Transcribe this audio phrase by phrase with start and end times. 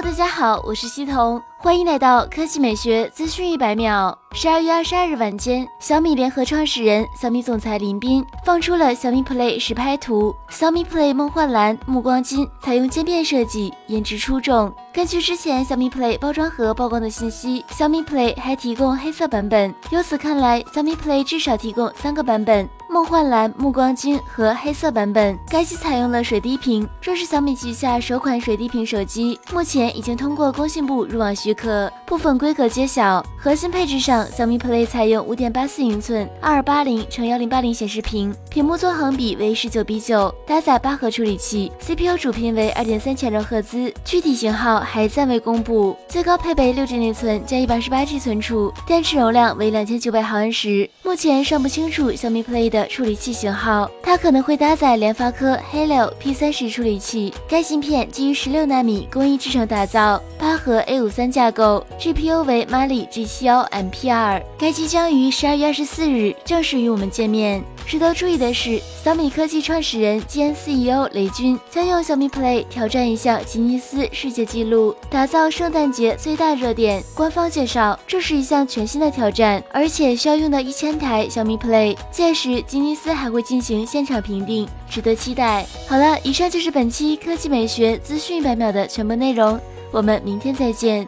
[0.00, 4.16] 大家好，我是西彤，欢迎来到科技美学资讯一百秒。
[4.32, 10.32] 十二月二十二日晚间，小米联合创始人、小米总裁林斌放出了小米 Play 实拍图。
[10.50, 14.72] 小米 Play 梦幻蓝、暮光金采用渐变设计，颜值出众。
[14.92, 19.74] 根据之前小米 Play 包装盒曝光的信息，小米 Play 还提供黑色版本。
[19.90, 22.68] 由此看来，小米 Play 至少提供三个版本。
[22.90, 33.24] 梦幻蓝、暮光金和黑色版本，该机采用了水滴屏，这是小米旗下首款水滴屏手机，目前已经通过工信部入网许可，部分规格揭晓。
[33.36, 45.94] 核心配置上，小米 Play 采用五点八四英寸二二八零乘幺零八零显示屏，屏幕纵横比为十九比九，搭载八核处理器，CPU 主频为二点三千兆赫兹，具体型号还暂未公布。
[46.08, 50.88] 最高配备六 G 内存加一百二十八 G 存储，电池容量为两千九百毫安时。
[51.02, 52.77] 目前尚不清楚小米 Play 的。
[52.86, 64.42] 处理器型号，它可能会搭载联发科 Helio P 三十处理器，该芯片基于十六纳米工艺制成打造，八核 A 五三架构，GPU 为 Mali G 七幺 MPR。
[64.58, 67.62] 该机将于十二月二十四日正式与我们见面。
[67.86, 77.02] 值得注意的是，小米科技创始人兼 CEO 雷军将用小米 Play 挑战一项吉尼斯世界纪录，打造圣诞节最大热点。
[77.14, 81.96] 官方介绍，这是一项全新的挑战，而且需要用到一千台小米 Play。
[82.10, 85.66] 届时，吉尼斯还会进行现场评定，值得期待。
[85.88, 89.58] 好了，以上就是本期科技美学资讯百秒的全部内容，
[89.90, 91.04] 我们明天再见。